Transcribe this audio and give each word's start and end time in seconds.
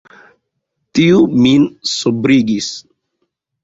Tio 1.01 1.21
min 1.45 1.69
sobrigis. 1.95 2.75